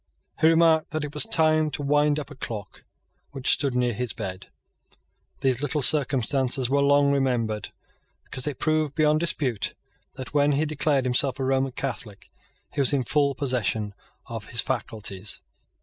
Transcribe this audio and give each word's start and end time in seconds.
He 0.39 0.47
remarked 0.47 0.89
that 0.89 1.03
it 1.03 1.13
was 1.13 1.25
time 1.27 1.69
to 1.69 1.83
wind 1.83 2.17
up 2.17 2.31
a 2.31 2.35
clock 2.35 2.85
which 3.33 3.51
stood 3.53 3.75
near 3.75 3.93
his 3.93 4.13
bed. 4.13 4.47
These 5.41 5.61
little 5.61 5.83
circumstances 5.83 6.71
were 6.71 6.81
long 6.81 7.11
remembered 7.11 7.69
because 8.23 8.41
they 8.43 8.55
proved 8.55 8.95
beyond 8.95 9.19
dispute 9.19 9.73
that, 10.15 10.33
when 10.33 10.53
he 10.53 10.65
declared 10.65 11.05
himself 11.05 11.39
a 11.39 11.43
Roman 11.43 11.73
Catholic, 11.73 12.31
he 12.73 12.81
was 12.81 12.93
in 12.93 13.03
full 13.03 13.35
possession 13.35 13.93
of 14.25 14.47
his 14.47 14.61
faculties. 14.61 15.43